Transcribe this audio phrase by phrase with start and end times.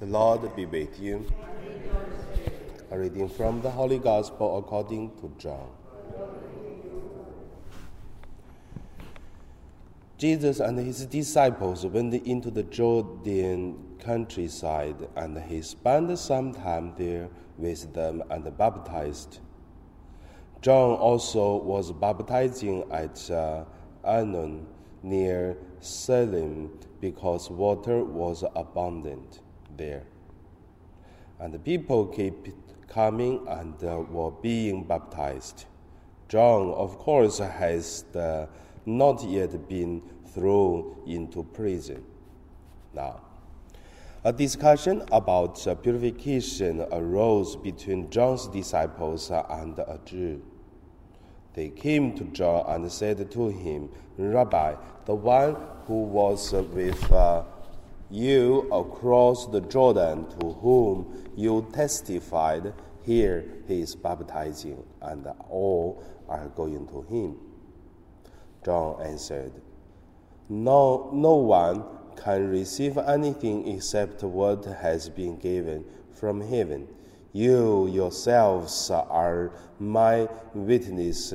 [0.00, 1.26] The Lord be with you.
[2.90, 5.68] A reading from the Holy Gospel according to John.
[10.16, 17.28] Jesus and his disciples went into the Jordan countryside, and he spent some time there
[17.58, 19.40] with them and baptized.
[20.62, 23.64] John also was baptizing at uh,
[24.02, 24.64] Aenon
[25.02, 26.70] near Salim
[27.02, 29.40] because water was abundant
[29.80, 30.02] there.
[31.40, 32.50] And the people kept
[32.86, 35.64] coming and uh, were being baptized.
[36.28, 38.46] John, of course, has uh,
[38.84, 40.02] not yet been
[40.34, 42.04] thrown into prison.
[42.92, 43.22] Now,
[44.22, 50.42] a discussion about uh, purification arose between John's disciples and a Jew.
[51.54, 53.88] They came to John and said to him,
[54.18, 54.74] Rabbi,
[55.06, 57.44] the one who was with uh,
[58.10, 66.48] you across the Jordan, to whom you testified, here he is baptizing, and all are
[66.48, 67.36] going to him.
[68.64, 69.52] John answered,
[70.48, 71.84] No, no one
[72.16, 76.88] can receive anything except what has been given from heaven.
[77.32, 81.32] You yourselves are my witness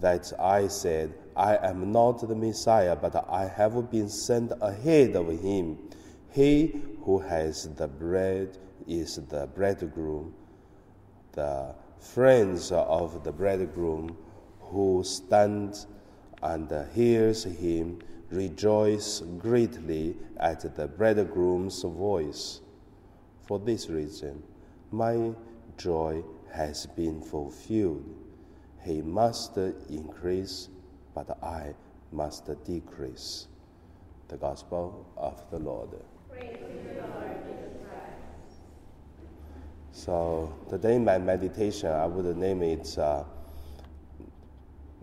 [0.00, 5.28] that I said, I am not the Messiah, but I have been sent ahead of
[5.28, 5.78] him.
[6.32, 10.34] He who has the bread is the bridegroom.
[11.32, 14.16] The friends of the bridegroom
[14.60, 15.84] who stand
[16.42, 17.98] and hears him
[18.30, 22.62] rejoice greatly at the bridegroom's voice.
[23.42, 24.42] For this reason,
[24.90, 25.32] my
[25.76, 28.04] joy has been fulfilled.
[28.82, 30.70] He must increase,
[31.14, 31.74] but I
[32.10, 33.48] must decrease.
[34.28, 35.90] The Gospel of the Lord.
[39.92, 43.22] So today, my meditation, I would name it uh,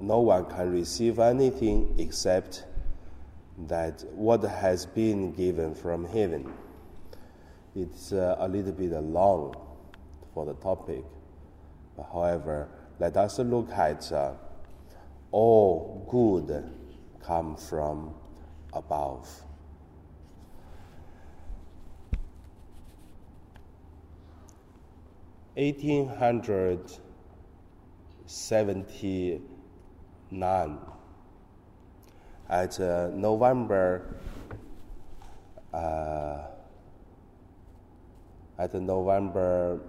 [0.00, 2.64] No one can receive anything except
[3.66, 6.52] that what has been given from heaven.
[7.74, 9.54] It's uh, a little bit long
[10.32, 11.04] for the topic.
[11.96, 12.68] But however,
[12.98, 14.32] let us look at uh,
[15.30, 16.64] all good
[17.22, 18.14] come from
[18.72, 19.28] above.
[25.56, 26.80] Eighteen hundred
[28.26, 29.40] seventy
[30.30, 30.78] nine
[32.48, 34.16] at uh, November
[35.72, 36.42] uh,
[38.58, 39.80] at November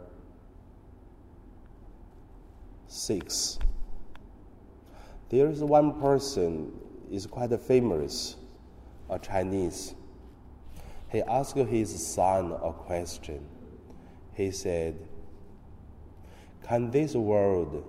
[2.87, 3.59] 6
[5.29, 6.71] there is one person
[7.11, 8.37] is quite famous
[9.09, 9.95] a Chinese.
[11.09, 13.45] He asked his son a question.
[14.33, 15.06] He said
[16.67, 17.83] can this world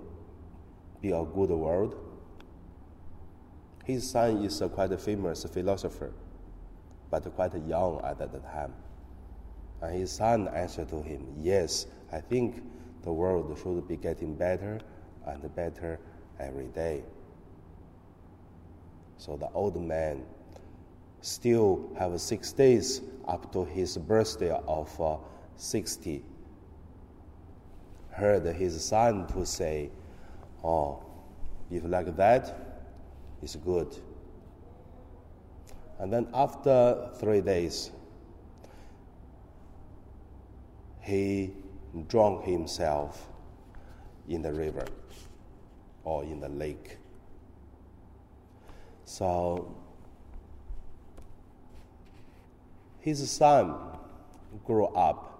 [1.01, 2.09] be a good world
[3.89, 6.13] his son is a quite a famous philosopher,
[7.09, 8.71] but quite young at that time.
[9.81, 12.61] And his son answered to him, Yes, I think
[13.01, 14.79] the world should be getting better
[15.25, 15.99] and better
[16.39, 17.01] every day.
[19.17, 20.21] So the old man
[21.21, 25.17] still have six days up to his birthday of uh,
[25.55, 26.23] 60
[28.19, 29.89] heard his son to say
[30.63, 31.09] oh
[31.71, 32.55] if like that,
[33.41, 33.95] it's good.
[35.99, 37.91] And then after three days,
[41.01, 41.53] he
[42.07, 43.27] drowned himself
[44.27, 44.85] in the river
[46.03, 46.97] or in the lake.
[49.05, 49.75] So
[52.99, 53.75] his son
[54.65, 55.35] grew up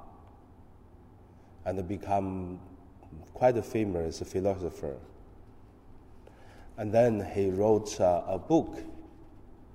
[1.66, 2.60] and become
[3.34, 4.98] quite a famous philosopher
[6.80, 8.80] and then he wrote uh, a book.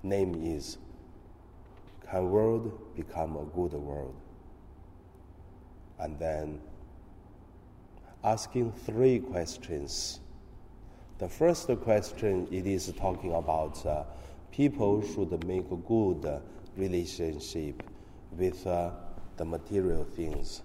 [0.01, 0.79] Name is
[2.09, 4.15] Can World Become a Good World?
[5.99, 6.61] And then
[8.23, 10.19] asking three questions.
[11.19, 14.05] The first question it is talking about uh,
[14.51, 16.41] people should make a good
[16.75, 17.83] relationship
[18.31, 18.89] with uh,
[19.37, 20.63] the material things.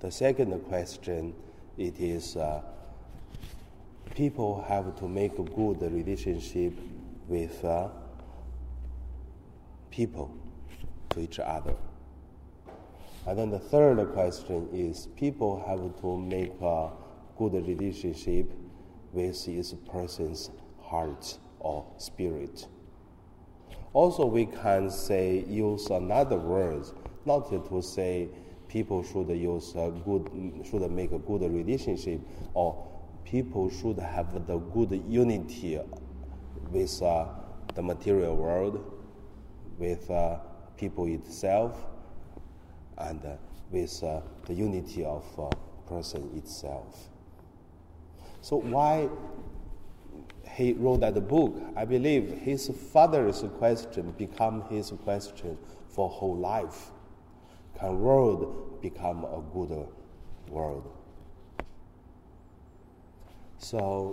[0.00, 1.32] The second question
[1.80, 2.60] it is uh,
[4.14, 6.74] people have to make a good relationship
[7.26, 7.88] with uh,
[9.90, 10.36] people
[11.08, 11.74] to each other.
[13.26, 16.90] And then the third question is people have to make a
[17.38, 18.52] good relationship
[19.12, 20.50] with each person's
[20.82, 22.68] heart or spirit.
[23.94, 26.84] Also, we can say use another word,
[27.24, 28.28] not to say
[28.70, 29.72] people should use
[30.04, 30.30] good,
[30.64, 32.20] should make a good relationship,
[32.54, 32.86] or
[33.24, 35.78] people should have the good unity
[36.70, 37.26] with uh,
[37.74, 38.80] the material world,
[39.76, 40.36] with uh,
[40.76, 41.84] people itself,
[42.98, 43.32] and uh,
[43.72, 45.48] with uh, the unity of uh,
[45.88, 47.08] person itself.
[48.40, 49.08] So why
[50.54, 51.60] he wrote that book?
[51.74, 55.58] I believe his father's question become his question
[55.88, 56.92] for whole life.
[57.80, 59.86] Can world become a good
[60.48, 60.92] world?
[63.56, 64.12] So,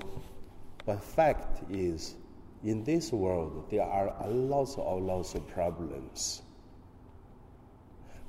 [0.86, 2.16] but fact is,
[2.64, 6.44] in this world there are a lots of lots of problems.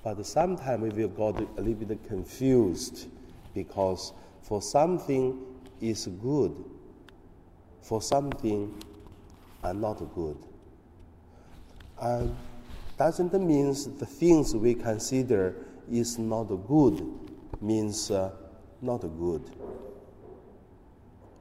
[0.03, 3.07] But sometimes we got a little bit confused
[3.55, 4.13] because
[4.43, 5.39] for something
[5.81, 6.53] is good,
[7.83, 8.75] for something
[9.63, 10.37] are not good.
[12.01, 12.35] And
[12.99, 13.69] doesn't mean
[13.99, 15.55] the things we consider
[15.91, 17.07] is not good
[17.61, 18.31] means uh,
[18.83, 19.51] not good.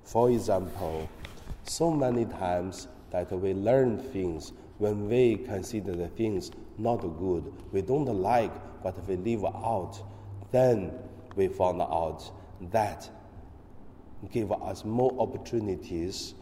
[0.04, 1.10] For example,
[1.64, 7.82] so many times that we learn things when we consider the things not good, we
[7.82, 8.54] don't like
[8.84, 10.00] what we leave out,
[10.52, 10.92] then
[11.36, 12.32] we found out
[12.72, 13.10] that
[14.32, 16.36] give us more opportunities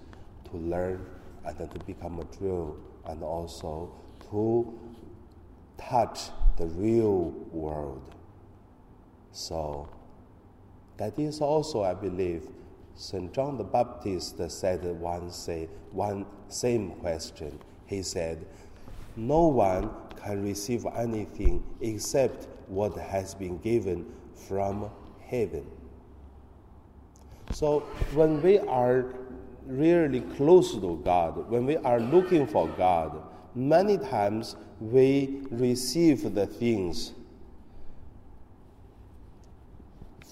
[0.49, 1.05] to learn
[1.45, 3.93] and to become true and also
[4.29, 4.73] to
[5.89, 8.15] touch the real world.
[9.31, 9.89] So
[10.97, 12.47] that is also, I believe,
[12.95, 13.33] St.
[13.33, 17.59] John the Baptist said one say one same question.
[17.85, 18.45] He said,
[19.15, 24.05] No one can receive anything except what has been given
[24.47, 24.89] from
[25.21, 25.65] heaven.
[27.51, 27.81] So
[28.13, 29.13] when we are
[29.65, 33.21] really close to God, when we are looking for God,
[33.55, 37.13] many times we receive the things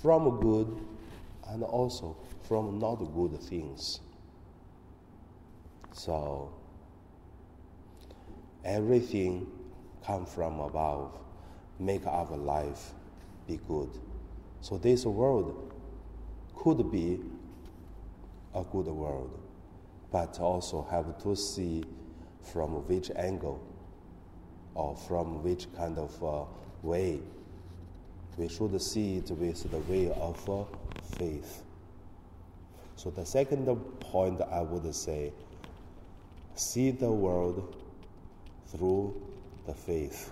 [0.02, 0.68] from good
[1.48, 4.02] and also from not good things.
[5.94, 6.54] So
[8.66, 9.48] everything
[10.06, 11.18] come from above,
[11.80, 12.94] make our life
[13.48, 13.90] be good.
[14.60, 15.74] So this world
[16.56, 17.22] could be
[18.54, 19.40] a good world,
[20.12, 21.86] but also have to see
[22.44, 23.62] from which angle
[24.76, 26.44] or from which kind of uh,
[26.82, 27.20] way.
[28.38, 30.64] We should see it with the way of uh,
[31.18, 31.64] faith.
[32.96, 33.68] So the second
[34.00, 35.34] point I would say,
[36.56, 37.76] see the world
[38.68, 39.22] through
[39.68, 40.32] the faith.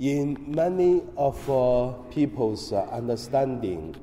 [0.00, 3.94] In many of uh, people's understanding,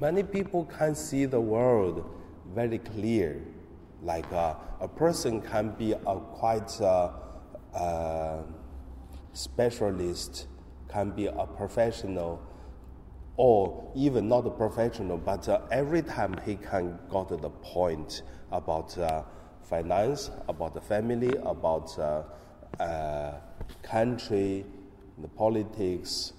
[0.00, 2.10] many people can see the world
[2.54, 3.42] very clear.
[4.02, 7.10] Like uh, a person can be a quite uh,
[7.74, 8.42] uh,
[9.32, 10.46] specialist,
[10.88, 12.40] can be a professional,
[13.36, 18.22] or even not a professional, but uh, every time he can got the point
[18.52, 18.96] about
[19.64, 22.22] finance, about the family, about uh,
[22.80, 23.34] uh,
[23.82, 24.64] country,
[25.18, 26.32] the politics,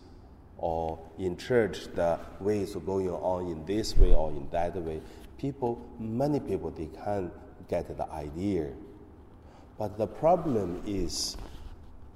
[0.57, 5.01] or in church, the ways going on in this way or in that way.
[5.37, 7.31] People, many people, they can
[7.69, 8.71] get the idea.
[9.77, 11.35] But the problem is,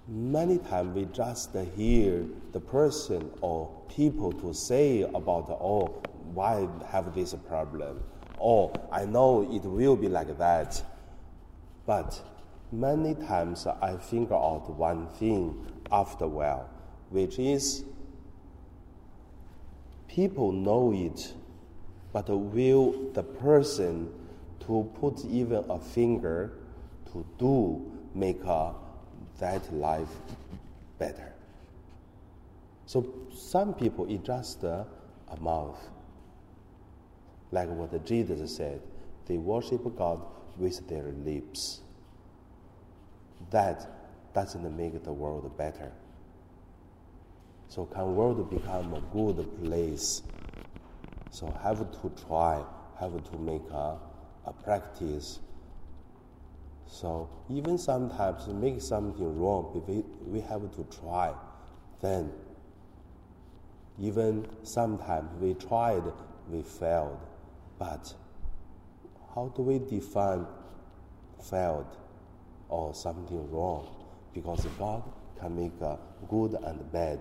[0.07, 6.01] many times we just hear the person or people to say about, oh,
[6.33, 8.01] why have this problem?
[8.39, 10.81] Oh, I know it will be like that.
[11.85, 12.21] But
[12.71, 16.69] many times I figure out one thing after a while,
[17.09, 17.83] which is
[20.07, 21.33] people know it,
[22.11, 24.11] but will the person
[24.61, 26.53] to put even a finger
[27.11, 28.71] to do make uh,
[29.39, 30.09] that life
[30.97, 31.33] better?
[32.85, 34.83] So some people it just uh,
[35.31, 35.79] a mouth,
[37.51, 38.81] like what Jesus said.
[39.27, 40.21] They worship God
[40.57, 41.81] with their lips.
[43.51, 43.87] That
[44.33, 45.91] doesn't make the world better.
[47.67, 50.23] So can world become a good place?
[51.31, 52.63] So have to try,
[52.99, 53.97] have to make a,
[54.45, 55.39] a practice.
[56.87, 61.33] So even sometimes make something wrong, we, we have to try.
[62.01, 62.31] Then
[63.99, 66.03] even sometimes we tried,
[66.49, 67.19] we failed.
[67.77, 68.13] But
[69.35, 70.47] how do we define
[71.41, 71.97] failed
[72.69, 73.87] or something wrong?
[74.33, 75.03] Because God
[75.39, 75.79] can make
[76.27, 77.19] good and bad.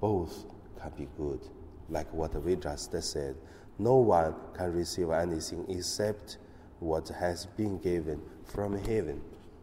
[0.00, 0.44] Both
[0.80, 1.40] can be good.
[1.88, 3.36] Like what we just said,
[3.78, 6.38] no one can receive anything except
[6.80, 9.20] what has been given from heaven.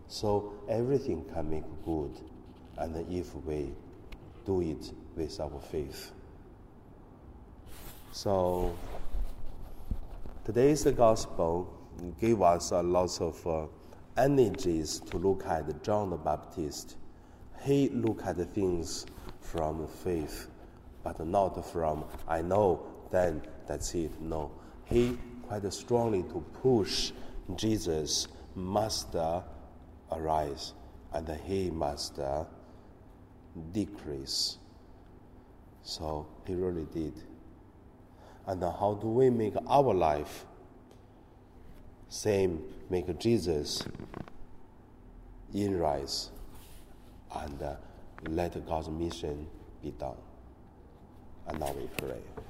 [0.08, 2.12] So everything can make good
[2.77, 3.74] and if we
[4.46, 6.12] do it with our faith.
[8.12, 8.75] So,
[10.46, 11.74] today's the gospel
[12.20, 13.65] gave us a lot of uh,
[14.17, 16.98] energies to look at John the Baptist.
[17.63, 19.05] He looked at the things
[19.41, 20.48] from faith,
[21.05, 24.19] but not from, I know, then that's it.
[24.19, 24.51] No.
[24.85, 25.15] He
[25.47, 27.12] quite strongly to push
[27.55, 29.15] Jesus must
[30.12, 30.74] arise
[31.13, 32.19] and he must
[33.71, 34.57] decrease.
[35.83, 37.13] So he really did.
[38.47, 40.45] And how do we make our life
[42.09, 43.83] same, make Jesus
[45.53, 46.31] in rise
[47.31, 47.75] and uh,
[48.27, 49.47] let God's mission
[49.83, 50.17] be done?
[51.47, 52.44] And now we pray.